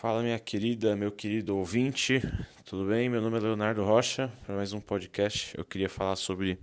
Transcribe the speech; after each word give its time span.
Fala, 0.00 0.22
minha 0.22 0.38
querida, 0.38 0.96
meu 0.96 1.12
querido 1.12 1.54
ouvinte, 1.58 2.22
tudo 2.64 2.88
bem? 2.88 3.10
Meu 3.10 3.20
nome 3.20 3.36
é 3.36 3.40
Leonardo 3.40 3.84
Rocha, 3.84 4.32
para 4.46 4.56
mais 4.56 4.72
um 4.72 4.80
podcast. 4.80 5.54
Eu 5.54 5.62
queria 5.62 5.90
falar 5.90 6.16
sobre 6.16 6.58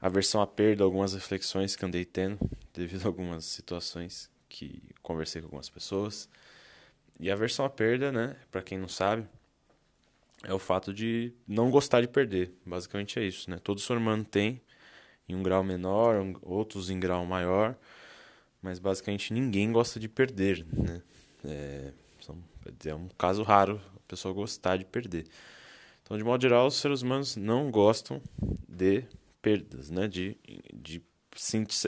a 0.00 0.08
versão 0.08 0.40
à 0.40 0.46
perda, 0.46 0.84
algumas 0.84 1.12
reflexões 1.12 1.74
que 1.74 1.84
andei 1.84 2.04
tendo 2.04 2.38
devido 2.72 3.02
a 3.02 3.08
algumas 3.08 3.46
situações 3.46 4.30
que 4.48 4.80
conversei 5.02 5.42
com 5.42 5.46
algumas 5.46 5.68
pessoas. 5.68 6.28
E 7.18 7.32
a 7.32 7.34
versão 7.34 7.64
à 7.64 7.68
perda, 7.68 8.12
né, 8.12 8.36
para 8.52 8.62
quem 8.62 8.78
não 8.78 8.86
sabe, 8.86 9.26
é 10.44 10.54
o 10.54 10.58
fato 10.60 10.94
de 10.94 11.32
não 11.48 11.68
gostar 11.68 12.00
de 12.00 12.06
perder. 12.06 12.52
Basicamente 12.64 13.18
é 13.18 13.24
isso, 13.24 13.50
né? 13.50 13.58
Todo 13.58 13.80
ser 13.80 13.96
humano 13.96 14.24
tem, 14.24 14.62
em 15.28 15.34
um 15.34 15.42
grau 15.42 15.64
menor, 15.64 16.24
outros 16.42 16.90
em 16.90 17.00
grau 17.00 17.26
maior, 17.26 17.76
mas 18.62 18.78
basicamente 18.78 19.32
ninguém 19.32 19.72
gosta 19.72 19.98
de 19.98 20.08
perder, 20.08 20.64
né? 20.72 21.02
É, 21.44 21.92
é 22.84 22.94
um 22.94 23.08
caso 23.18 23.42
raro 23.42 23.80
a 23.96 24.00
pessoa 24.08 24.34
gostar 24.34 24.76
de 24.76 24.84
perder. 24.84 25.26
Então, 26.02 26.16
de 26.16 26.22
modo 26.22 26.40
geral, 26.40 26.66
os 26.66 26.76
seres 26.76 27.02
humanos 27.02 27.36
não 27.36 27.70
gostam 27.70 28.22
de 28.68 29.04
perdas, 29.42 29.90
né? 29.90 30.06
De, 30.06 30.36
de 30.72 31.02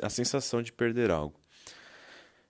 a 0.03 0.11
sensação 0.11 0.63
de 0.63 0.73
perder 0.73 1.11
algo. 1.11 1.39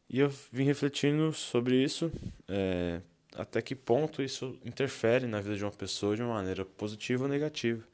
E 0.09 0.19
eu 0.21 0.33
vim 0.51 0.65
refletindo 0.65 1.33
sobre 1.35 1.77
isso, 1.77 2.11
é, 2.49 3.02
até 3.35 3.61
que 3.61 3.75
ponto 3.75 4.23
isso 4.23 4.59
interfere 4.65 5.27
na 5.27 5.41
vida 5.41 5.57
de 5.57 5.65
uma 5.65 5.71
pessoa 5.71 6.16
de 6.16 6.23
uma 6.23 6.35
maneira 6.35 6.65
positiva 6.65 7.24
ou 7.24 7.29
negativa. 7.29 7.85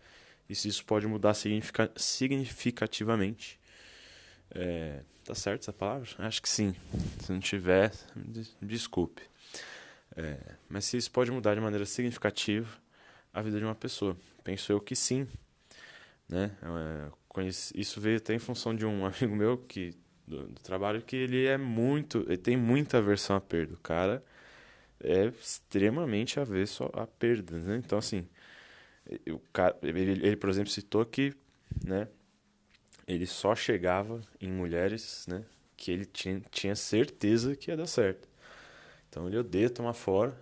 E 0.49 0.55
se 0.55 0.69
isso 0.69 0.85
pode 0.85 1.07
mudar 1.07 1.35
significativamente. 1.97 3.59
É, 4.51 5.01
tá 5.25 5.35
certo 5.35 5.63
essa 5.63 5.73
palavra? 5.73 6.09
Acho 6.19 6.41
que 6.41 6.49
sim. 6.49 6.77
Se 7.21 7.33
não 7.33 7.41
tiver, 7.41 7.93
desculpe. 8.63 9.23
É, 10.17 10.39
mas 10.69 10.85
se 10.85 10.97
isso 10.97 11.11
pode 11.11 11.31
mudar 11.31 11.55
de 11.55 11.61
maneira 11.61 11.85
significativa 11.85 12.69
a 13.33 13.43
vida 13.43 13.59
de 13.59 13.65
uma 13.65 13.75
pessoa. 13.75 14.17
Penso 14.43 14.71
eu 14.71 14.81
que 14.81 14.95
sim. 14.95 15.27
Né? 16.29 16.53
É, 16.63 17.49
isso 17.75 18.01
veio 18.01 18.19
até 18.19 18.35
em 18.35 18.39
função 18.39 18.75
de 18.75 18.87
um 18.87 19.05
amigo 19.07 19.35
meu 19.35 19.59
que 19.59 19.95
do, 20.27 20.47
do, 20.47 20.61
trabalho 20.63 21.03
que 21.03 21.17
ele 21.17 21.47
é 21.47 21.59
muito, 21.59 22.25
ele 22.27 22.37
tem 22.37 22.57
muita 22.57 22.99
aversão 22.99 23.37
à 23.37 23.41
perda. 23.41 23.75
O 23.75 23.79
cara 23.79 24.25
é 25.03 25.27
extremamente 25.27 26.41
avesso 26.41 26.85
a 26.93 27.07
perdas, 27.07 27.67
né? 27.67 27.77
Então 27.85 27.99
assim, 27.99 28.27
o 29.29 29.39
cara, 29.53 29.77
ele, 29.83 30.27
ele, 30.27 30.37
por 30.37 30.49
exemplo 30.49 30.71
citou 30.71 31.05
que, 31.05 31.35
né, 31.85 32.09
ele 33.07 33.27
só 33.27 33.55
chegava 33.55 34.21
em 34.41 34.51
mulheres, 34.51 35.27
né, 35.29 35.45
que 35.77 35.91
ele 35.91 36.07
tinha, 36.07 36.41
tinha 36.51 36.75
certeza 36.75 37.55
que 37.55 37.71
ia 37.71 37.77
dar 37.77 37.87
certo. 37.87 38.29
Então 39.15 39.29
ele 39.29 39.39
odeia 39.39 39.71
tomar 39.71 39.93
fora, 39.93 40.37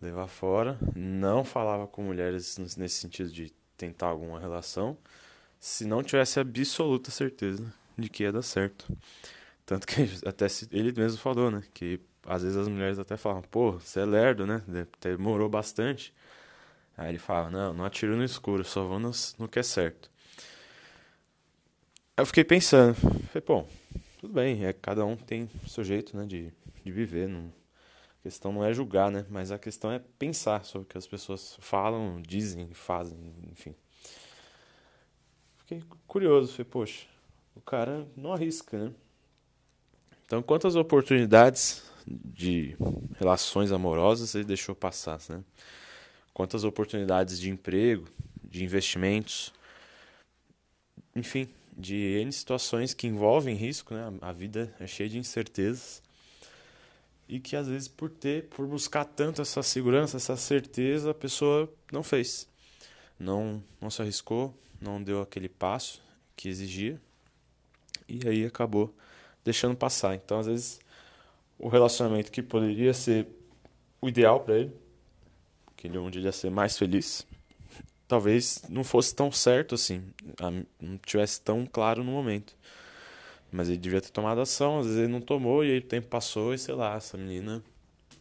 levar 0.00 0.28
fora, 0.28 0.78
não 0.94 1.44
falava 1.44 1.84
com 1.84 2.00
mulheres 2.00 2.56
nesse 2.56 3.00
sentido 3.00 3.28
de 3.28 3.52
tentar 3.76 4.06
alguma 4.06 4.38
relação, 4.38 4.96
se 5.58 5.84
não 5.84 6.00
tivesse 6.00 6.38
absoluta 6.38 7.10
certeza 7.10 7.74
de 7.98 8.08
que 8.08 8.22
ia 8.22 8.30
dar 8.30 8.42
certo. 8.42 8.86
Tanto 9.66 9.84
que 9.84 10.08
até 10.24 10.46
ele 10.70 10.92
mesmo 10.92 11.18
falou, 11.18 11.50
né, 11.50 11.64
que 11.74 11.98
às 12.24 12.44
vezes 12.44 12.56
as 12.56 12.68
mulheres 12.68 13.00
até 13.00 13.16
falam, 13.16 13.42
pô, 13.42 13.72
você 13.72 13.98
é 13.98 14.04
lerdo, 14.04 14.46
né, 14.46 14.62
demorou 15.00 15.48
bastante. 15.48 16.14
Aí 16.96 17.08
ele 17.08 17.18
fala, 17.18 17.50
não, 17.50 17.74
não 17.74 17.84
atiro 17.84 18.14
no 18.14 18.22
escuro, 18.22 18.64
só 18.64 18.84
vou 18.84 19.00
no, 19.00 19.10
no 19.40 19.48
que 19.48 19.58
é 19.58 19.62
certo. 19.64 20.08
Eu 22.16 22.24
fiquei 22.26 22.44
pensando, 22.44 22.94
falei, 22.94 23.44
bom, 23.44 23.68
tudo 24.20 24.32
bem, 24.32 24.64
é, 24.64 24.72
cada 24.72 25.04
um 25.04 25.16
tem 25.16 25.50
seu 25.66 25.82
jeito, 25.82 26.16
né, 26.16 26.26
de, 26.26 26.52
de 26.84 26.92
viver, 26.92 27.28
não, 27.28 27.52
a 28.20 28.22
questão 28.24 28.52
não 28.52 28.64
é 28.64 28.72
julgar, 28.74 29.10
né? 29.10 29.24
Mas 29.30 29.52
a 29.52 29.58
questão 29.58 29.92
é 29.92 30.00
pensar 30.18 30.64
sobre 30.64 30.86
o 30.86 30.88
que 30.88 30.98
as 30.98 31.06
pessoas 31.06 31.56
falam, 31.60 32.20
dizem, 32.20 32.68
fazem, 32.74 33.16
enfim. 33.50 33.74
Fiquei 35.58 35.82
curioso, 36.06 36.52
falei, 36.52 36.64
poxa, 36.64 37.06
o 37.54 37.60
cara 37.60 38.06
não 38.16 38.32
arrisca, 38.32 38.78
né? 38.78 38.92
Então, 40.26 40.42
quantas 40.42 40.74
oportunidades 40.74 41.82
de 42.06 42.76
relações 43.18 43.70
amorosas 43.70 44.34
ele 44.34 44.44
deixou 44.44 44.74
passar, 44.74 45.20
né? 45.28 45.42
Quantas 46.34 46.64
oportunidades 46.64 47.38
de 47.38 47.50
emprego, 47.50 48.06
de 48.42 48.64
investimentos, 48.64 49.52
enfim, 51.14 51.48
de 51.76 51.94
N 51.94 52.32
situações 52.32 52.94
que 52.94 53.06
envolvem 53.06 53.54
risco, 53.54 53.94
né? 53.94 54.12
A 54.20 54.32
vida 54.32 54.74
é 54.80 54.86
cheia 54.86 55.08
de 55.08 55.18
incertezas 55.18 56.02
e 57.28 57.38
que 57.38 57.54
às 57.54 57.68
vezes 57.68 57.88
por 57.88 58.08
ter, 58.08 58.44
por 58.48 58.66
buscar 58.66 59.04
tanto 59.04 59.42
essa 59.42 59.62
segurança, 59.62 60.16
essa 60.16 60.36
certeza, 60.36 61.10
a 61.10 61.14
pessoa 61.14 61.72
não 61.92 62.02
fez. 62.02 62.48
Não, 63.18 63.62
não 63.80 63.90
se 63.90 64.00
arriscou, 64.00 64.54
não 64.80 65.02
deu 65.02 65.20
aquele 65.20 65.48
passo 65.48 66.02
que 66.34 66.48
exigia 66.48 67.00
e 68.08 68.26
aí 68.26 68.46
acabou 68.46 68.94
deixando 69.44 69.76
passar. 69.76 70.14
Então, 70.14 70.38
às 70.38 70.46
vezes, 70.46 70.80
o 71.58 71.68
relacionamento 71.68 72.30
que 72.30 72.42
poderia 72.42 72.94
ser 72.94 73.26
o 74.00 74.08
ideal 74.08 74.40
para 74.40 74.58
ele, 74.58 74.72
que 75.76 75.86
ele 75.86 75.98
onde 75.98 76.18
ele 76.18 76.26
ia 76.26 76.32
ser 76.32 76.50
mais 76.50 76.78
feliz, 76.78 77.26
talvez 78.06 78.62
não 78.68 78.82
fosse 78.82 79.14
tão 79.14 79.30
certo 79.30 79.74
assim, 79.74 80.02
não 80.80 80.96
tivesse 80.98 81.40
tão 81.40 81.66
claro 81.66 82.02
no 82.02 82.10
momento. 82.12 82.56
Mas 83.50 83.68
ele 83.68 83.78
devia 83.78 84.00
ter 84.00 84.10
tomado 84.10 84.40
ação, 84.40 84.78
às 84.78 84.86
vezes 84.86 85.00
ele 85.00 85.12
não 85.12 85.20
tomou 85.20 85.64
e 85.64 85.70
aí 85.72 85.78
o 85.78 85.82
tempo 85.82 86.08
passou 86.08 86.52
e 86.52 86.58
sei 86.58 86.74
lá, 86.74 86.96
essa 86.96 87.16
menina 87.16 87.62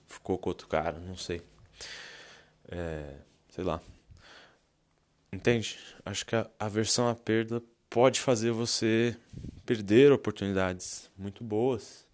ficou 0.07 0.37
com 0.37 0.49
outro 0.49 0.67
cara, 0.67 0.99
não 0.99 1.17
sei. 1.17 1.41
É, 2.69 3.13
sei 3.49 3.63
lá. 3.63 3.81
Entende? 5.31 5.77
Acho 6.05 6.25
que 6.25 6.35
a 6.35 6.49
aversão 6.59 7.09
à 7.09 7.15
perda 7.15 7.61
pode 7.89 8.21
fazer 8.21 8.51
você 8.51 9.15
perder 9.65 10.11
oportunidades 10.11 11.11
muito 11.17 11.43
boas 11.43 12.07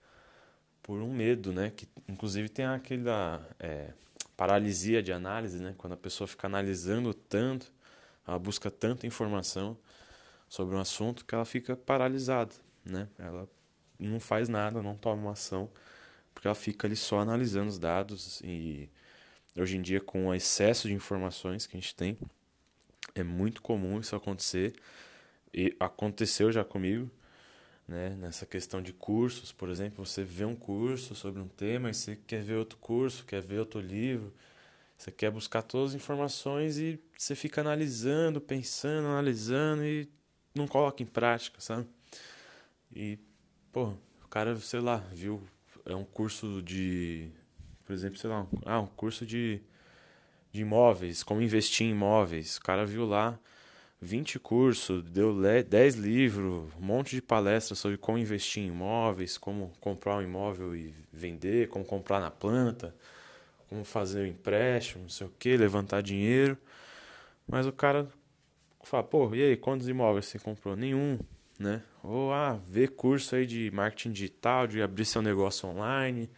por 0.82 1.00
um 1.00 1.14
medo, 1.14 1.54
né? 1.54 1.72
Que 1.76 1.88
inclusive 2.10 2.50
tem 2.50 2.66
aquela 2.66 3.48
é, 3.60 3.92
paralisia 4.36 5.04
de 5.04 5.14
análise, 5.14 5.60
né? 5.60 5.76
Quando 5.78 5.94
a 5.94 5.98
pessoa 5.98 6.28
fica 6.28 6.48
analisando 6.48 7.14
tanto, 7.14 7.72
ela 8.28 8.40
busca 8.40 8.72
tanta 8.72 9.06
informação 9.06 9.78
sobre 10.50 10.76
um 10.76 10.80
assunto 10.80 11.24
que 11.26 11.36
ela 11.36 11.46
fica 11.46 11.76
paralisada 11.76 12.54
né? 12.86 13.08
Ela 13.18 13.48
não 14.00 14.20
faz 14.20 14.50
nada, 14.50 14.82
não 14.82 14.96
toma 14.96 15.22
uma 15.22 15.32
ação, 15.32 15.70
porque 16.34 16.48
ela 16.48 16.56
fica 16.56 16.88
ali 16.88 16.96
só 16.96 17.20
analisando 17.20 17.70
os 17.70 17.80
dados 17.80 18.42
e 18.44 18.90
hoje 19.56 19.78
em 19.78 19.82
dia 19.82 20.02
com 20.02 20.28
o 20.28 20.34
excesso 20.34 20.88
de 20.88 20.94
informações 20.94 21.66
que 21.68 21.78
a 21.78 21.80
gente 21.80 21.96
tem, 21.96 22.18
é 23.16 23.24
muito 23.24 23.62
comum 23.62 24.00
isso 24.00 24.16
acontecer 24.16 24.74
e 25.54 25.76
aconteceu 25.80 26.52
já 26.52 26.64
comigo, 26.64 27.10
né? 27.88 28.16
Nessa 28.20 28.46
questão 28.46 28.82
de 28.82 28.94
cursos, 28.94 29.52
por 29.52 29.70
exemplo, 29.70 30.06
você 30.06 30.24
vê 30.24 30.46
um 30.46 30.56
curso 30.56 31.14
sobre 31.16 31.42
um 31.42 31.48
tema 31.48 31.90
e 31.90 31.94
você 31.94 32.16
quer 32.16 32.42
ver 32.42 32.56
outro 32.56 32.78
curso, 32.78 33.26
quer 33.26 33.42
ver 33.42 33.60
outro 33.60 33.80
livro, 33.80 34.34
você 34.98 35.12
quer 35.12 35.30
buscar 35.32 35.62
todas 35.62 35.92
as 35.92 35.96
informações 35.96 36.78
e 36.78 37.00
você 37.18 37.36
fica 37.36 37.62
analisando, 37.62 38.40
pensando, 38.40 39.08
analisando 39.08 39.84
e 39.84 40.10
não 40.56 40.68
coloca 40.68 41.04
em 41.04 41.06
prática, 41.06 41.60
sabe? 41.60 41.88
E, 42.96 43.18
pô, 43.72 43.94
o 44.24 44.28
cara, 44.30 44.56
sei 44.58 44.80
lá, 44.80 44.98
viu, 45.12 45.42
é 45.86 45.96
um 45.96 46.04
curso 46.04 46.62
de, 46.62 47.30
por 47.86 47.94
exemplo, 47.94 48.18
sei 48.18 48.30
lá, 48.30 48.42
um, 48.42 48.48
ah, 48.66 48.80
um 48.82 48.88
curso 48.88 49.26
de, 49.26 49.62
de 50.52 50.62
imóveis, 50.62 51.24
como 51.24 51.42
investir 51.42 51.88
em 51.88 51.92
imóveis. 51.92 52.58
O 52.58 52.62
cara 52.62 52.86
viu 52.86 53.06
lá 53.06 53.40
20 54.00 54.38
cursos, 54.40 55.04
deu 55.04 55.36
10 55.64 55.96
livros, 55.96 56.72
um 56.80 56.86
monte 56.86 57.16
de 57.16 57.22
palestras 57.22 57.80
sobre 57.80 57.98
como 57.98 58.18
investir 58.18 58.64
em 58.64 58.68
imóveis, 58.68 59.38
como 59.38 59.72
comprar 59.80 60.18
um 60.18 60.22
imóvel 60.22 60.76
e 60.76 60.94
vender, 61.12 61.70
como 61.70 61.84
comprar 61.84 62.20
na 62.20 62.30
planta, 62.30 62.96
como 63.70 63.84
fazer 63.84 64.20
o 64.20 64.24
um 64.24 64.28
empréstimo, 64.28 65.04
não 65.04 65.10
sei 65.10 65.26
o 65.26 65.34
que, 65.40 65.58
levantar 65.58 66.02
dinheiro. 66.02 66.58
Mas 67.48 67.66
o 67.66 67.72
cara 67.72 68.08
fala, 68.84 69.04
pô, 69.04 69.34
e 69.34 69.42
aí, 69.42 69.58
quantos 69.58 69.88
imóveis 69.88 70.26
você 70.26 70.38
comprou? 70.38 70.76
Nenhum 70.76 71.18
né? 71.60 71.82
Ou 72.04 72.34
ah, 72.34 72.60
ver 72.68 72.90
curso 72.90 73.36
aí 73.36 73.46
de 73.46 73.72
marketing 73.72 74.12
digital, 74.12 74.68
de 74.68 74.82
abrir 74.82 75.06
seu 75.06 75.22
negócio 75.22 75.68
online, 75.70 76.30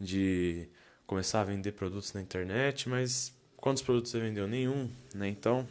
de 0.00 0.68
começar 1.06 1.40
a 1.40 1.44
vender 1.44 1.72
produtos 1.72 2.12
na 2.12 2.20
internet, 2.20 2.88
mas 2.88 3.34
quantos 3.56 3.82
produtos 3.82 4.10
você 4.10 4.20
vendeu? 4.20 4.46
Nenhum, 4.46 4.90
né? 5.14 5.28
Então, 5.28 5.66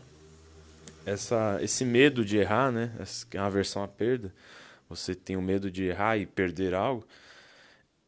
essa, 1.06 1.60
esse 1.62 1.86
medo 1.86 2.26
de 2.26 2.38
errar, 2.38 2.72
né? 2.72 2.92
É 3.32 3.38
uma 3.38 3.48
aversão 3.48 3.84
à 3.84 3.88
perda, 3.88 4.34
você 4.90 5.14
tem 5.16 5.36
o 5.36 5.42
medo 5.42 5.70
de 5.70 5.84
errar 5.86 6.18
e 6.18 6.26
perder 6.26 6.74
algo, 6.74 7.06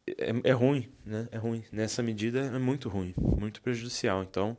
é, 0.06 0.32
é 0.50 0.52
ruim, 0.52 0.88
né? 1.04 1.28
É 1.30 1.36
ruim. 1.36 1.64
Nessa 1.72 2.02
medida 2.02 2.40
é 2.40 2.58
muito 2.58 2.88
ruim, 2.88 3.14
muito 3.16 3.60
prejudicial. 3.62 4.22
Então, 4.22 4.56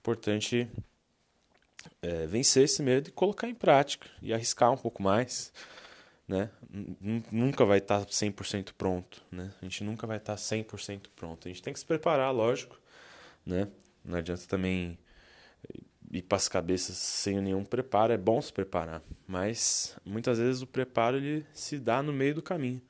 importante 0.00 0.68
é, 2.02 2.26
vencer 2.26 2.64
esse 2.64 2.82
medo 2.82 3.08
e 3.08 3.12
colocar 3.12 3.48
em 3.48 3.54
prática 3.54 4.06
e 4.22 4.32
arriscar 4.32 4.72
um 4.72 4.76
pouco 4.76 5.02
mais. 5.02 5.52
né? 6.26 6.50
Nunca 7.32 7.64
vai 7.64 7.78
estar 7.78 8.04
100% 8.06 8.72
pronto, 8.76 9.22
né? 9.32 9.52
A 9.60 9.64
gente 9.64 9.82
nunca 9.82 10.06
vai 10.06 10.16
estar 10.18 10.36
100% 10.36 11.08
pronto. 11.16 11.48
A 11.48 11.50
gente 11.50 11.62
tem 11.62 11.72
que 11.72 11.80
se 11.80 11.86
preparar, 11.86 12.32
lógico, 12.32 12.78
né? 13.44 13.68
Não 14.04 14.18
adianta 14.18 14.46
também 14.46 14.98
ir 16.12 16.22
para 16.22 16.36
as 16.36 16.48
cabeças 16.48 16.96
sem 16.96 17.40
nenhum 17.40 17.64
preparo. 17.64 18.12
É 18.12 18.18
bom 18.18 18.40
se 18.40 18.52
preparar, 18.52 19.02
mas 19.26 19.96
muitas 20.04 20.38
vezes 20.38 20.62
o 20.62 20.66
preparo 20.66 21.16
ele 21.16 21.44
se 21.52 21.78
dá 21.78 22.02
no 22.02 22.12
meio 22.12 22.34
do 22.36 22.42
caminho. 22.42 22.80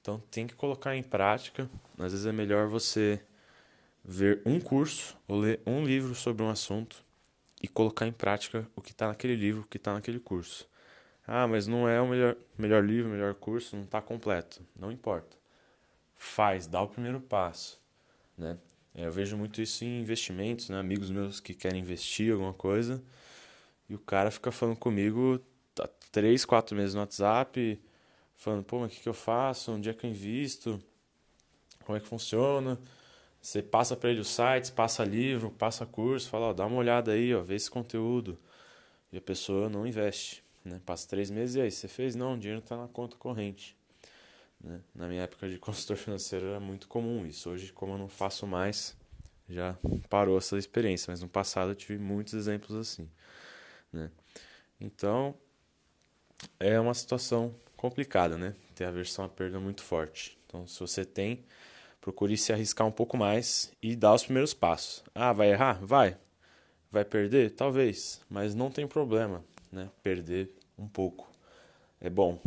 Então 0.00 0.22
tem 0.30 0.46
que 0.46 0.54
colocar 0.54 0.96
em 0.96 1.02
prática. 1.02 1.68
Às 1.98 2.12
vezes 2.12 2.26
é 2.26 2.32
melhor 2.32 2.68
você 2.68 3.20
ver 4.04 4.42
um 4.44 4.60
curso 4.60 5.16
ou 5.28 5.38
ler 5.38 5.60
um 5.66 5.84
livro 5.84 6.14
sobre 6.14 6.42
um 6.42 6.48
assunto 6.48 7.04
e 7.62 7.68
colocar 7.68 8.06
em 8.06 8.12
prática 8.12 8.66
o 8.74 8.82
que 8.82 8.90
está 8.90 9.06
naquele 9.06 9.36
livro, 9.36 9.62
o 9.62 9.66
que 9.66 9.76
está 9.76 9.94
naquele 9.94 10.18
curso. 10.18 10.68
Ah, 11.26 11.46
mas 11.46 11.66
não 11.66 11.88
é 11.88 12.00
o 12.00 12.08
melhor, 12.08 12.36
melhor 12.58 12.84
livro, 12.84 13.10
melhor 13.10 13.34
curso, 13.34 13.76
não 13.76 13.84
está 13.84 14.02
completo. 14.02 14.60
Não 14.76 14.90
importa. 14.90 15.36
Faz, 16.16 16.66
dá 16.66 16.82
o 16.82 16.88
primeiro 16.88 17.20
passo. 17.20 17.80
Né? 18.36 18.58
É, 18.94 19.06
eu 19.06 19.12
vejo 19.12 19.36
muito 19.36 19.62
isso 19.62 19.84
em 19.84 20.00
investimentos, 20.00 20.68
né? 20.68 20.78
amigos 20.78 21.10
meus 21.10 21.38
que 21.38 21.54
querem 21.54 21.80
investir 21.80 22.32
alguma 22.32 22.52
coisa 22.52 23.02
e 23.88 23.94
o 23.94 23.98
cara 23.98 24.30
fica 24.30 24.50
falando 24.50 24.76
comigo 24.76 25.40
há 25.78 25.88
três, 26.10 26.44
quatro 26.44 26.76
meses 26.76 26.94
no 26.94 27.00
WhatsApp, 27.00 27.80
falando, 28.36 28.64
pô, 28.64 28.80
mas 28.80 28.92
o 28.92 28.94
que, 28.94 29.02
que 29.02 29.08
eu 29.08 29.14
faço? 29.14 29.72
Onde 29.72 29.88
é 29.88 29.94
que 29.94 30.06
eu 30.06 30.10
invisto? 30.10 30.82
Como 31.84 31.96
é 31.96 32.00
que 32.00 32.08
funciona? 32.08 32.78
Você 33.42 33.60
passa 33.60 33.96
para 33.96 34.10
ele 34.10 34.20
os 34.20 34.28
sites, 34.28 34.70
passa 34.70 35.04
livro, 35.04 35.50
passa 35.50 35.84
curso, 35.84 36.30
fala, 36.30 36.46
ó, 36.46 36.52
dá 36.52 36.64
uma 36.64 36.76
olhada 36.76 37.10
aí, 37.10 37.34
ó, 37.34 37.42
vê 37.42 37.56
esse 37.56 37.68
conteúdo. 37.68 38.38
E 39.12 39.18
a 39.18 39.20
pessoa 39.20 39.68
não 39.68 39.84
investe. 39.84 40.44
Né? 40.64 40.80
Passa 40.86 41.08
três 41.08 41.28
meses 41.28 41.56
e 41.56 41.60
aí, 41.60 41.70
você 41.70 41.88
fez? 41.88 42.14
Não, 42.14 42.34
o 42.34 42.38
dinheiro 42.38 42.60
está 42.60 42.76
na 42.76 42.86
conta 42.86 43.16
corrente. 43.16 43.76
Né? 44.60 44.80
Na 44.94 45.08
minha 45.08 45.22
época 45.22 45.48
de 45.48 45.58
consultor 45.60 45.96
financeiro 45.96 46.46
era 46.46 46.60
muito 46.60 46.86
comum 46.86 47.26
isso. 47.26 47.50
Hoje, 47.50 47.72
como 47.72 47.94
eu 47.94 47.98
não 47.98 48.08
faço 48.08 48.46
mais, 48.46 48.96
já 49.48 49.76
parou 50.08 50.38
essa 50.38 50.56
experiência. 50.56 51.10
Mas 51.10 51.20
no 51.20 51.28
passado 51.28 51.72
eu 51.72 51.74
tive 51.74 51.98
muitos 51.98 52.34
exemplos 52.34 52.76
assim. 52.76 53.10
Né? 53.92 54.08
Então, 54.80 55.34
é 56.60 56.78
uma 56.78 56.94
situação 56.94 57.52
complicada, 57.76 58.38
né? 58.38 58.54
Ter 58.76 58.84
aversão 58.84 59.24
à 59.24 59.28
perda 59.28 59.58
muito 59.58 59.82
forte. 59.82 60.38
Então, 60.46 60.64
se 60.64 60.78
você 60.78 61.04
tem 61.04 61.44
procure 62.02 62.36
se 62.36 62.52
arriscar 62.52 62.86
um 62.86 62.90
pouco 62.90 63.16
mais 63.16 63.72
e 63.80 63.96
dar 63.96 64.12
os 64.12 64.24
primeiros 64.24 64.52
passos. 64.52 65.02
Ah, 65.14 65.32
vai 65.32 65.52
errar? 65.52 65.78
Vai. 65.80 66.18
Vai 66.90 67.04
perder? 67.04 67.52
Talvez, 67.52 68.20
mas 68.28 68.54
não 68.54 68.70
tem 68.70 68.86
problema, 68.86 69.42
né? 69.70 69.88
Perder 70.02 70.50
um 70.76 70.86
pouco. 70.86 71.30
É 72.00 72.10
bom, 72.10 72.38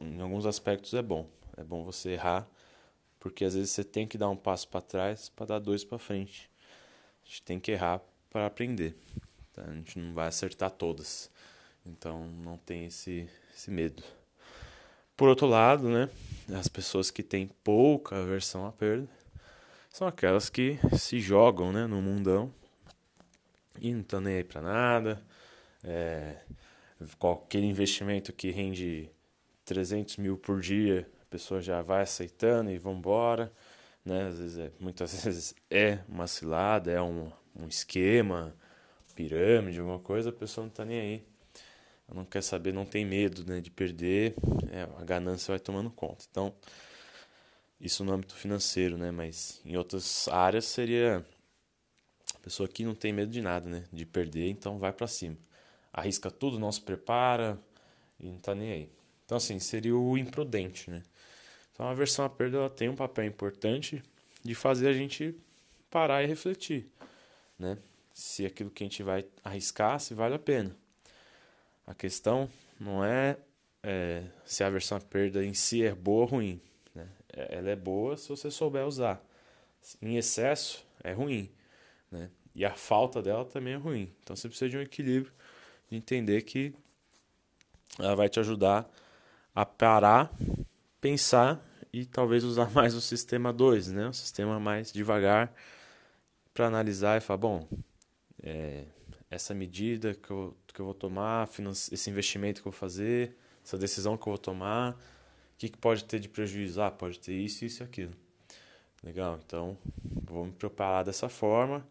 em 0.00 0.20
alguns 0.20 0.46
aspectos 0.46 0.92
é 0.94 1.02
bom. 1.02 1.26
É 1.56 1.64
bom 1.64 1.82
você 1.82 2.10
errar, 2.10 2.46
porque 3.18 3.44
às 3.44 3.54
vezes 3.54 3.70
você 3.70 3.82
tem 3.82 4.06
que 4.06 4.18
dar 4.18 4.28
um 4.28 4.36
passo 4.36 4.68
para 4.68 4.80
trás 4.82 5.30
para 5.30 5.46
dar 5.46 5.58
dois 5.58 5.82
para 5.82 5.98
frente. 5.98 6.50
A 7.24 7.28
gente 7.28 7.42
tem 7.42 7.58
que 7.58 7.72
errar 7.72 8.00
para 8.30 8.46
aprender. 8.46 8.94
Tá? 9.54 9.62
A 9.64 9.72
gente 9.72 9.98
não 9.98 10.12
vai 10.12 10.28
acertar 10.28 10.70
todas. 10.70 11.30
Então 11.84 12.26
não 12.44 12.58
tem 12.58 12.86
esse, 12.86 13.28
esse 13.56 13.70
medo. 13.70 14.02
Por 15.16 15.28
outro 15.28 15.46
lado, 15.46 15.88
né, 15.88 16.08
as 16.50 16.68
pessoas 16.68 17.10
que 17.10 17.22
têm 17.22 17.48
pouca 17.62 18.16
aversão 18.16 18.66
à 18.66 18.72
perda 18.72 19.08
são 19.88 20.06
aquelas 20.08 20.48
que 20.48 20.78
se 20.98 21.20
jogam 21.20 21.72
né, 21.72 21.86
no 21.86 22.00
mundão 22.00 22.52
e 23.78 23.92
não 23.92 24.00
estão 24.00 24.20
nem 24.20 24.36
aí 24.36 24.44
para 24.44 24.62
nada. 24.62 25.22
É, 25.84 26.36
qualquer 27.18 27.62
investimento 27.62 28.32
que 28.32 28.50
rende 28.50 29.10
300 29.64 30.16
mil 30.16 30.38
por 30.38 30.60
dia, 30.60 31.08
a 31.20 31.26
pessoa 31.26 31.60
já 31.60 31.82
vai 31.82 32.02
aceitando 32.02 32.70
e 32.70 32.78
vamos 32.78 33.00
embora. 33.00 33.52
Né? 34.04 34.28
Às 34.28 34.38
vezes 34.38 34.58
é, 34.58 34.72
muitas 34.80 35.12
vezes 35.24 35.54
é 35.70 35.98
uma 36.08 36.26
cilada, 36.26 36.90
é 36.90 37.00
um, 37.00 37.30
um 37.54 37.66
esquema, 37.68 38.54
pirâmide, 39.14 39.78
alguma 39.78 39.98
coisa, 39.98 40.30
a 40.30 40.32
pessoa 40.32 40.64
não 40.64 40.70
está 40.70 40.84
nem 40.84 40.98
aí 40.98 41.31
não 42.14 42.24
quer 42.24 42.42
saber, 42.42 42.72
não 42.72 42.84
tem 42.84 43.04
medo 43.04 43.44
né, 43.44 43.60
de 43.60 43.70
perder, 43.70 44.34
é, 44.70 44.82
a 44.82 45.04
ganância 45.04 45.52
vai 45.52 45.60
tomando 45.60 45.90
conta. 45.90 46.24
Então, 46.30 46.54
isso 47.80 48.04
no 48.04 48.12
âmbito 48.12 48.34
financeiro, 48.34 48.96
né? 48.96 49.10
Mas 49.10 49.60
em 49.64 49.76
outras 49.76 50.28
áreas 50.28 50.66
seria 50.66 51.24
a 52.34 52.38
pessoa 52.38 52.68
que 52.68 52.84
não 52.84 52.94
tem 52.94 53.12
medo 53.12 53.30
de 53.30 53.42
nada, 53.42 53.68
né? 53.68 53.84
De 53.92 54.06
perder, 54.06 54.48
então 54.48 54.78
vai 54.78 54.92
para 54.92 55.06
cima. 55.08 55.36
Arrisca 55.92 56.30
tudo, 56.30 56.58
não 56.58 56.70
se 56.70 56.80
prepara 56.80 57.58
e 58.20 58.26
não 58.26 58.38
tá 58.38 58.54
nem 58.54 58.72
aí. 58.72 58.90
Então, 59.24 59.36
assim, 59.36 59.58
seria 59.58 59.96
o 59.96 60.16
imprudente, 60.16 60.90
né? 60.90 61.02
Então, 61.72 61.88
a 61.88 61.94
versão 61.94 62.24
à 62.24 62.30
perda 62.30 62.58
ela 62.58 62.70
tem 62.70 62.88
um 62.88 62.94
papel 62.94 63.24
importante 63.24 64.02
de 64.44 64.54
fazer 64.54 64.88
a 64.88 64.92
gente 64.92 65.34
parar 65.90 66.22
e 66.22 66.26
refletir, 66.26 66.88
né? 67.58 67.78
Se 68.14 68.46
aquilo 68.46 68.70
que 68.70 68.84
a 68.84 68.86
gente 68.86 69.02
vai 69.02 69.24
arriscar, 69.42 69.98
se 69.98 70.14
vale 70.14 70.34
a 70.34 70.38
pena. 70.38 70.76
A 71.86 71.94
questão 71.94 72.48
não 72.78 73.04
é, 73.04 73.36
é 73.82 74.24
se 74.44 74.62
a 74.62 74.70
versão 74.70 74.98
à 74.98 75.00
perda 75.00 75.44
em 75.44 75.54
si 75.54 75.84
é 75.84 75.94
boa 75.94 76.22
ou 76.22 76.26
ruim. 76.26 76.60
Né? 76.94 77.08
É, 77.32 77.56
ela 77.56 77.70
é 77.70 77.76
boa 77.76 78.16
se 78.16 78.28
você 78.28 78.50
souber 78.50 78.86
usar. 78.86 79.22
Em 80.00 80.16
excesso, 80.16 80.86
é 81.02 81.12
ruim. 81.12 81.50
Né? 82.10 82.30
E 82.54 82.64
a 82.64 82.74
falta 82.74 83.22
dela 83.22 83.44
também 83.44 83.74
é 83.74 83.76
ruim. 83.76 84.12
Então 84.22 84.36
você 84.36 84.48
precisa 84.48 84.70
de 84.70 84.76
um 84.76 84.82
equilíbrio, 84.82 85.32
de 85.90 85.96
entender 85.96 86.42
que 86.42 86.74
ela 87.98 88.14
vai 88.14 88.28
te 88.28 88.40
ajudar 88.40 88.88
a 89.54 89.66
parar, 89.66 90.32
pensar 91.00 91.60
e 91.92 92.06
talvez 92.06 92.44
usar 92.44 92.70
mais 92.72 92.94
o 92.94 93.00
sistema 93.00 93.52
2, 93.52 93.88
né? 93.88 94.08
o 94.08 94.12
sistema 94.12 94.58
mais 94.58 94.92
devagar, 94.92 95.52
para 96.54 96.66
analisar 96.66 97.18
e 97.18 97.20
falar: 97.20 97.38
bom, 97.38 97.68
é, 98.42 98.84
essa 99.30 99.54
medida 99.54 100.14
que 100.14 100.30
eu, 100.30 100.56
que 100.72 100.80
eu 100.80 100.84
vou 100.84 100.94
tomar, 100.94 101.48
esse 101.92 102.10
investimento 102.10 102.62
que 102.62 102.68
eu 102.68 102.72
vou 102.72 102.78
fazer, 102.78 103.36
essa 103.64 103.78
decisão 103.78 104.16
que 104.16 104.22
eu 104.22 104.32
vou 104.32 104.38
tomar, 104.38 104.92
o 104.92 104.96
que, 105.58 105.68
que 105.68 105.78
pode 105.78 106.04
ter 106.04 106.18
de 106.18 106.28
prejuízo? 106.28 106.80
Ah, 106.82 106.90
pode 106.90 107.18
ter 107.20 107.34
isso, 107.34 107.64
isso 107.64 107.82
e 107.82 107.84
aquilo. 107.84 108.12
Legal, 109.02 109.38
então 109.44 109.76
vou 110.24 110.46
me 110.46 110.52
preparar 110.52 111.04
dessa 111.04 111.28
forma, 111.28 111.86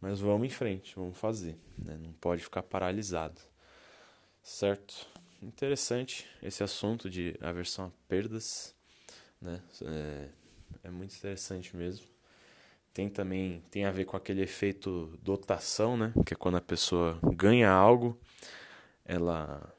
mas 0.00 0.20
vamos 0.20 0.46
em 0.46 0.50
frente, 0.50 0.94
vamos 0.96 1.18
fazer. 1.18 1.56
Né? 1.78 1.98
Não 1.98 2.12
pode 2.12 2.42
ficar 2.42 2.62
paralisado. 2.62 3.40
Certo? 4.42 5.06
Interessante 5.42 6.26
esse 6.42 6.62
assunto 6.62 7.10
de 7.10 7.36
aversão 7.40 7.86
a 7.86 8.08
perdas. 8.08 8.74
Né? 9.40 9.60
É, 9.82 10.28
é 10.84 10.90
muito 10.90 11.14
interessante 11.14 11.76
mesmo. 11.76 12.15
Tem 12.96 13.10
também 13.10 13.62
tem 13.70 13.84
a 13.84 13.90
ver 13.90 14.06
com 14.06 14.16
aquele 14.16 14.40
efeito 14.40 15.18
dotação, 15.22 15.98
né? 15.98 16.14
Que 16.24 16.32
é 16.32 16.36
quando 16.36 16.56
a 16.56 16.62
pessoa 16.62 17.18
ganha 17.34 17.70
algo, 17.70 18.18
ela, 19.04 19.70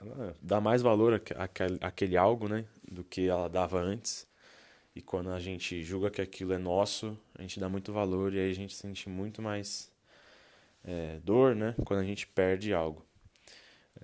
ela 0.00 0.36
dá 0.42 0.60
mais 0.60 0.82
valor 0.82 1.22
àquele, 1.80 2.16
algo, 2.16 2.48
né? 2.48 2.64
Do 2.82 3.04
que 3.04 3.28
ela 3.28 3.48
dava 3.48 3.80
antes. 3.80 4.26
E 4.92 5.00
quando 5.00 5.30
a 5.30 5.38
gente 5.38 5.84
julga 5.84 6.10
que 6.10 6.20
aquilo 6.20 6.52
é 6.52 6.58
nosso, 6.58 7.16
a 7.38 7.42
gente 7.42 7.60
dá 7.60 7.68
muito 7.68 7.92
valor 7.92 8.34
e 8.34 8.40
aí 8.40 8.50
a 8.50 8.54
gente 8.54 8.74
sente 8.74 9.08
muito 9.08 9.40
mais 9.40 9.88
é, 10.84 11.20
dor, 11.22 11.54
né? 11.54 11.76
Quando 11.84 12.00
a 12.00 12.04
gente 12.04 12.26
perde 12.26 12.74
algo. 12.74 13.06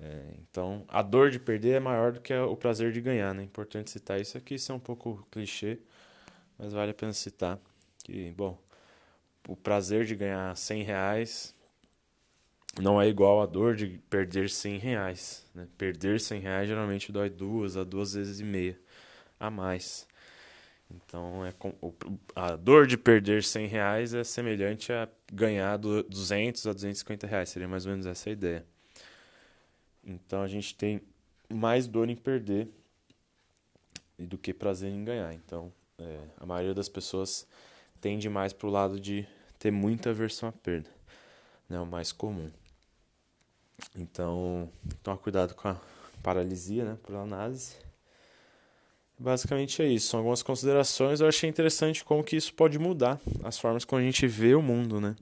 É, 0.00 0.34
então, 0.48 0.84
a 0.87 1.02
dor 1.02 1.28
de 1.28 1.40
perder 1.40 1.75
é 1.75 1.80
maior 1.80 2.12
do 2.12 2.20
que 2.20 2.32
o 2.32 2.56
prazer 2.56 2.92
de 2.92 3.00
ganhar, 3.00 3.34
né? 3.34 3.42
É 3.42 3.44
importante 3.44 3.90
citar 3.90 4.20
isso 4.20 4.38
aqui, 4.38 4.54
isso 4.54 4.70
é 4.70 4.75
um 4.76 4.80
pouco 4.80 5.26
clichê, 5.28 5.80
mas 6.56 6.72
vale 6.72 6.92
a 6.92 6.94
pena 6.94 7.12
citar 7.12 7.58
que, 8.04 8.30
bom, 8.32 8.56
o 9.49 9.56
prazer 9.56 10.04
de 10.04 10.14
ganhar 10.14 10.56
100 10.56 10.82
reais 10.84 11.54
não 12.80 13.00
é 13.00 13.08
igual 13.08 13.40
a 13.40 13.46
dor 13.46 13.75
de 13.75 13.99
perder 14.11 14.49
100 14.49 14.78
reais. 14.78 15.46
Né? 15.54 15.66
Perder 15.76 16.20
100 16.20 16.40
reais 16.40 16.68
geralmente 16.68 17.11
dói 17.11 17.30
duas 17.30 17.76
a 17.76 17.82
duas 17.82 18.14
vezes 18.14 18.40
e 18.40 18.44
meia 18.44 18.78
a 19.40 19.50
mais. 19.50 20.06
Então, 20.90 21.44
é 21.44 21.52
com, 21.52 21.73
a 22.37 22.56
dor 22.56 22.87
de 22.87 22.96
perder 22.96 23.42
100 23.42 23.66
reais 23.66 24.14
é 24.14 24.23
semelhante 24.23 24.92
a 24.92 25.08
ganhar 25.32 25.76
200 25.78 26.66
a 26.66 26.73
250 26.73 27.26
reais. 27.26 27.49
Seria 27.49 27.66
mais 27.66 27.87
ou 27.87 27.92
menos 27.92 28.06
essa 28.06 28.28
a 28.28 28.32
ideia. 28.32 28.66
Então, 30.04 30.42
a 30.42 30.46
gente 30.46 30.75
tem 30.75 31.00
mais 31.49 31.87
dor 31.87 32.08
em 32.11 32.16
perder 32.16 32.68
do 34.18 34.37
que 34.37 34.52
prazer 34.52 34.90
em 34.90 35.04
ganhar. 35.04 35.32
Então, 35.32 35.73
é, 35.99 36.18
a 36.37 36.44
maioria 36.44 36.75
das 36.75 36.88
pessoas 36.88 37.46
tende 38.04 38.28
mais 38.28 38.52
para 38.52 38.66
o 38.66 38.70
lado 38.70 39.00
de 39.00 39.26
ter 39.58 39.70
muita 39.70 40.11
aversão 40.11 40.46
à 40.46 40.52
perda, 40.52 40.90
né, 41.66 41.80
o 41.80 41.87
mais 41.87 42.12
comum. 42.12 42.50
Então, 43.96 44.70
toma 45.02 45.16
cuidado 45.16 45.54
com 45.54 45.68
a 45.68 45.80
paralisia, 46.23 46.84
né, 46.84 46.99
por 47.02 47.16
análise. 47.16 47.76
Basicamente 49.18 49.80
é 49.80 49.87
isso, 49.87 50.08
são 50.08 50.20
algumas 50.20 50.42
considerações. 50.42 51.20
Eu 51.20 51.28
achei 51.28 51.49
interessante 51.49 52.04
como 52.04 52.23
que 52.23 52.37
isso 52.37 52.52
pode 52.52 52.78
mudar 52.78 53.18
as 53.42 53.58
formas 53.58 53.87
como 53.87 54.02
a 54.02 54.04
gente 54.04 54.26
vê 54.26 54.54
o 54.54 54.61
mundo, 54.61 55.00
né? 55.00 55.16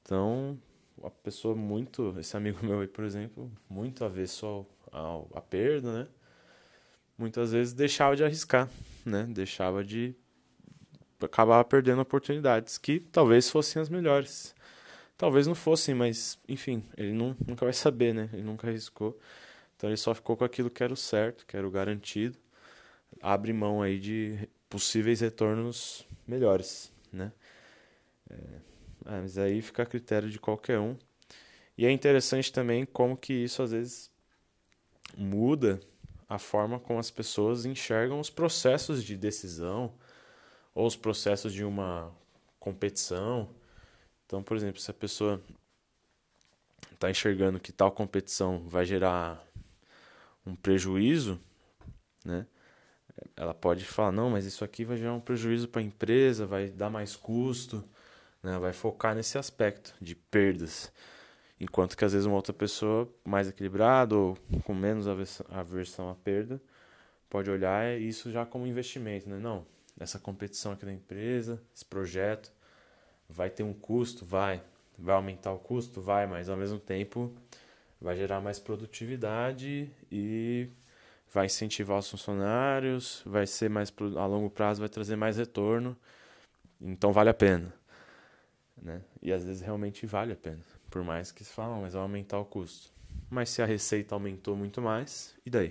Então, 0.00 0.56
a 1.02 1.10
pessoa 1.10 1.56
muito, 1.56 2.14
esse 2.20 2.36
amigo 2.36 2.60
meu 2.64 2.78
aí, 2.78 2.86
por 2.86 3.02
exemplo, 3.02 3.50
muito 3.68 4.04
avesso 4.04 4.64
ao, 4.92 5.28
à 5.34 5.40
perda, 5.40 6.04
né? 6.04 6.08
Muitas 7.18 7.50
vezes 7.50 7.72
deixava 7.72 8.14
de 8.14 8.22
arriscar, 8.22 8.70
né? 9.04 9.26
Deixava 9.28 9.82
de 9.82 10.14
acabava 11.20 11.64
perdendo 11.64 12.00
oportunidades 12.00 12.78
que 12.78 13.00
talvez 13.00 13.50
fossem 13.50 13.80
as 13.80 13.88
melhores. 13.88 14.54
Talvez 15.16 15.46
não 15.46 15.54
fossem, 15.54 15.94
mas 15.94 16.38
enfim, 16.48 16.84
ele 16.96 17.12
não, 17.12 17.36
nunca 17.46 17.64
vai 17.64 17.72
saber, 17.72 18.14
né? 18.14 18.30
Ele 18.32 18.42
nunca 18.42 18.68
arriscou. 18.68 19.18
Então 19.76 19.90
ele 19.90 19.96
só 19.96 20.14
ficou 20.14 20.36
com 20.36 20.44
aquilo 20.44 20.70
que 20.70 20.82
era 20.82 20.92
o 20.92 20.96
certo, 20.96 21.44
que 21.46 21.56
era 21.56 21.66
o 21.66 21.70
garantido. 21.70 22.38
Abre 23.20 23.52
mão 23.52 23.82
aí 23.82 23.98
de 23.98 24.48
possíveis 24.68 25.20
retornos 25.20 26.06
melhores, 26.26 26.92
né? 27.12 27.32
É, 28.30 28.34
é, 28.34 29.20
mas 29.20 29.38
aí 29.38 29.62
fica 29.62 29.82
a 29.82 29.86
critério 29.86 30.28
de 30.28 30.38
qualquer 30.38 30.78
um. 30.78 30.96
E 31.76 31.86
é 31.86 31.90
interessante 31.90 32.52
também 32.52 32.84
como 32.84 33.16
que 33.16 33.32
isso 33.32 33.62
às 33.62 33.70
vezes 33.70 34.10
muda 35.16 35.80
a 36.28 36.38
forma 36.38 36.78
como 36.78 36.98
as 36.98 37.10
pessoas 37.10 37.64
enxergam 37.64 38.20
os 38.20 38.28
processos 38.28 39.02
de 39.02 39.16
decisão 39.16 39.92
ou 40.78 40.86
os 40.86 40.94
processos 40.94 41.52
de 41.52 41.64
uma 41.64 42.08
competição. 42.60 43.48
Então, 44.24 44.44
por 44.44 44.56
exemplo, 44.56 44.80
se 44.80 44.88
a 44.88 44.94
pessoa 44.94 45.42
está 46.92 47.10
enxergando 47.10 47.58
que 47.58 47.72
tal 47.72 47.90
competição 47.90 48.60
vai 48.60 48.84
gerar 48.84 49.44
um 50.46 50.54
prejuízo, 50.54 51.40
né? 52.24 52.46
Ela 53.34 53.52
pode 53.52 53.84
falar, 53.84 54.12
não, 54.12 54.30
mas 54.30 54.46
isso 54.46 54.64
aqui 54.64 54.84
vai 54.84 54.96
gerar 54.96 55.14
um 55.14 55.20
prejuízo 55.20 55.66
para 55.66 55.80
a 55.80 55.84
empresa, 55.84 56.46
vai 56.46 56.68
dar 56.68 56.88
mais 56.90 57.16
custo, 57.16 57.82
né? 58.40 58.56
vai 58.60 58.72
focar 58.72 59.16
nesse 59.16 59.36
aspecto 59.36 59.92
de 60.00 60.14
perdas. 60.14 60.92
Enquanto 61.58 61.96
que 61.96 62.04
às 62.04 62.12
vezes 62.12 62.24
uma 62.24 62.36
outra 62.36 62.52
pessoa 62.52 63.12
mais 63.24 63.48
equilibrada 63.48 64.14
ou 64.14 64.38
com 64.62 64.72
menos 64.72 65.08
aversão 65.08 66.08
à 66.08 66.14
perda 66.14 66.62
pode 67.28 67.50
olhar 67.50 67.98
isso 67.98 68.30
já 68.30 68.46
como 68.46 68.64
investimento, 68.64 69.28
né? 69.28 69.38
Não, 69.38 69.66
essa 69.98 70.18
competição 70.18 70.72
aqui 70.72 70.84
da 70.84 70.92
empresa, 70.92 71.60
esse 71.74 71.84
projeto 71.84 72.52
vai 73.28 73.50
ter 73.50 73.62
um 73.62 73.74
custo, 73.74 74.24
vai, 74.24 74.62
vai 74.98 75.14
aumentar 75.14 75.52
o 75.52 75.58
custo, 75.58 76.00
vai, 76.00 76.26
mas 76.26 76.48
ao 76.48 76.56
mesmo 76.56 76.78
tempo 76.78 77.32
vai 78.00 78.16
gerar 78.16 78.40
mais 78.40 78.58
produtividade 78.58 79.90
e 80.10 80.68
vai 81.32 81.46
incentivar 81.46 81.98
os 81.98 82.10
funcionários, 82.10 83.22
vai 83.26 83.46
ser 83.46 83.68
mais 83.68 83.92
a 84.16 84.26
longo 84.26 84.48
prazo 84.48 84.80
vai 84.80 84.88
trazer 84.88 85.16
mais 85.16 85.36
retorno, 85.36 85.96
então 86.80 87.12
vale 87.12 87.28
a 87.28 87.34
pena, 87.34 87.74
né? 88.80 89.02
E 89.20 89.32
às 89.32 89.44
vezes 89.44 89.60
realmente 89.60 90.06
vale 90.06 90.32
a 90.32 90.36
pena, 90.36 90.64
por 90.88 91.02
mais 91.02 91.30
que 91.32 91.44
se 91.44 91.52
falam, 91.52 91.82
mas 91.82 91.92
vai 91.92 92.02
aumentar 92.02 92.38
o 92.38 92.44
custo. 92.44 92.92
Mas 93.28 93.50
se 93.50 93.60
a 93.60 93.66
receita 93.66 94.14
aumentou 94.14 94.56
muito 94.56 94.80
mais, 94.80 95.34
e 95.44 95.50
daí? 95.50 95.70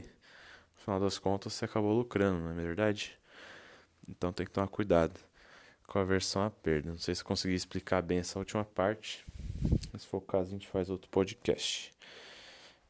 No 0.75 0.81
final 0.83 0.99
das 0.99 1.17
contas, 1.17 1.53
você 1.53 1.65
acabou 1.65 1.97
lucrando, 1.97 2.39
não 2.39 2.51
é 2.51 2.53
verdade? 2.53 3.16
Então 4.07 4.31
tem 4.31 4.45
que 4.45 4.51
tomar 4.51 4.67
cuidado 4.67 5.19
com 5.85 5.99
a 5.99 6.03
versão 6.03 6.43
à 6.43 6.49
perda. 6.49 6.91
Não 6.91 6.99
sei 6.99 7.15
se 7.15 7.23
consegui 7.23 7.55
explicar 7.55 8.01
bem 8.01 8.19
essa 8.19 8.37
última 8.37 8.63
parte. 8.63 9.25
Mas 9.91 10.03
se 10.03 10.07
for 10.07 10.17
o 10.17 10.21
caso, 10.21 10.49
a 10.49 10.51
gente 10.51 10.67
faz 10.67 10.89
outro 10.89 11.09
podcast. 11.09 11.91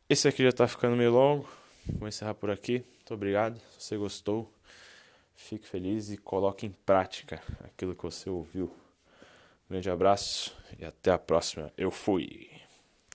Esse 0.09 0.27
aqui 0.27 0.43
já 0.43 0.50
está 0.50 0.67
ficando 0.67 0.95
meio 0.95 1.12
longo. 1.12 1.47
Vou 1.86 2.07
encerrar 2.07 2.33
por 2.33 2.50
aqui. 2.50 2.83
Muito 2.95 3.13
obrigado. 3.13 3.59
Se 3.77 3.88
você 3.88 3.97
gostou, 3.97 4.53
fique 5.36 5.67
feliz 5.67 6.09
e 6.09 6.17
coloque 6.17 6.65
em 6.65 6.71
prática 6.71 7.41
aquilo 7.63 7.95
que 7.95 8.03
você 8.03 8.29
ouviu. 8.29 8.65
Um 8.65 9.74
grande 9.74 9.89
abraço 9.89 10.55
e 10.79 10.86
até 10.86 11.12
a 11.12 11.17
próxima. 11.17 11.71
Eu 11.77 11.91
fui. 11.91 12.56